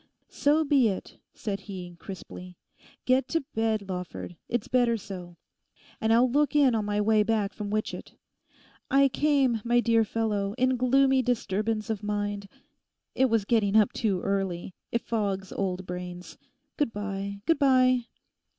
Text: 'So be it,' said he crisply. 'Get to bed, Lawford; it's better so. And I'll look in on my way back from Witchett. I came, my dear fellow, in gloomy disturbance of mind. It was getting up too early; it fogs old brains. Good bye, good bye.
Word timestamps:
'So 0.29 0.63
be 0.63 0.87
it,' 0.87 1.19
said 1.31 1.59
he 1.69 1.95
crisply. 1.99 2.57
'Get 3.05 3.27
to 3.27 3.45
bed, 3.53 3.87
Lawford; 3.87 4.35
it's 4.49 4.67
better 4.67 4.97
so. 4.97 5.37
And 6.01 6.11
I'll 6.11 6.27
look 6.27 6.55
in 6.55 6.73
on 6.73 6.85
my 6.85 6.99
way 6.99 7.21
back 7.21 7.53
from 7.53 7.69
Witchett. 7.69 8.13
I 8.89 9.09
came, 9.09 9.61
my 9.63 9.79
dear 9.79 10.03
fellow, 10.03 10.55
in 10.57 10.75
gloomy 10.75 11.21
disturbance 11.21 11.91
of 11.91 12.01
mind. 12.01 12.47
It 13.13 13.25
was 13.25 13.45
getting 13.45 13.75
up 13.75 13.93
too 13.93 14.21
early; 14.21 14.73
it 14.91 15.01
fogs 15.03 15.51
old 15.51 15.85
brains. 15.85 16.35
Good 16.77 16.91
bye, 16.91 17.41
good 17.45 17.59
bye. 17.59 18.07